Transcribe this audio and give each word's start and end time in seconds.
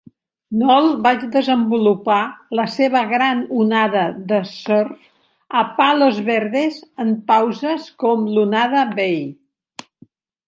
Noll 0.59 0.87
va 1.07 1.09
desenvolupar 1.33 2.21
la 2.59 2.63
seva 2.75 3.01
gran 3.11 3.43
onada 3.63 4.05
de 4.31 4.39
surf 4.53 5.05
a 5.61 5.63
Palos 5.81 6.21
Verdes 6.31 6.79
en 7.05 7.11
pauses 7.33 7.85
com 8.05 8.25
Lunada 8.39 8.87
Bay. 8.97 9.21